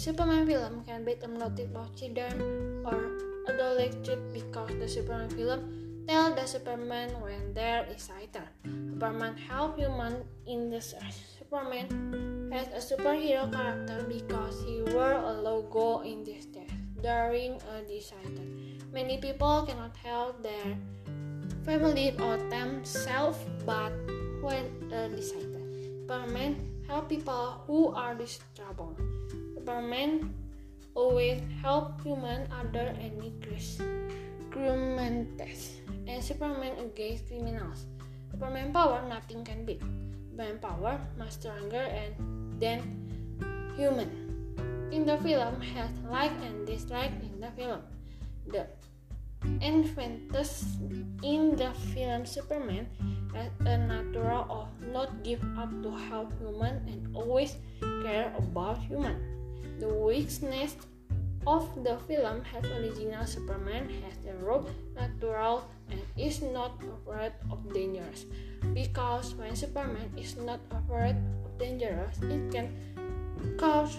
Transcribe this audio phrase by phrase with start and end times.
[0.00, 2.32] Superman film can be noted by children
[2.88, 5.60] or adolescents because the Superman film
[6.08, 8.48] tell the Superman when there is excited.
[8.64, 16.00] Superman help human in the Superman has a superhero character because he wore a logo
[16.00, 16.72] in this test
[17.02, 18.48] during a disaster.
[18.94, 20.80] Many people cannot help their
[21.66, 23.36] family or themselves,
[23.66, 23.92] but
[24.40, 24.64] when
[24.96, 25.60] a disaster,
[26.08, 26.56] Superman
[26.88, 28.96] help people who are distraught.
[29.70, 30.34] Superman
[30.98, 33.78] always help human under any grace.
[34.50, 35.78] Superman test
[36.10, 37.86] and Superman against criminals.
[38.34, 39.78] Superman power nothing can beat.
[40.26, 42.18] Superman power much stronger and
[42.58, 42.82] than
[43.78, 44.10] human.
[44.90, 47.86] In the film has like and dislike in the film.
[48.50, 48.66] The
[49.62, 50.66] inventors
[51.22, 52.90] in the film Superman
[53.38, 57.54] has a natural of not give up to help human and always
[58.02, 59.39] care about human.
[59.80, 60.76] The weakness
[61.46, 67.64] of the film has original Superman has the rope natural and is not afraid of
[67.72, 68.26] dangerous
[68.74, 72.68] because when Superman is not afraid of dangerous it can
[73.56, 73.96] cause.